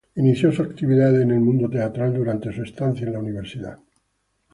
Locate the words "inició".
0.15-0.51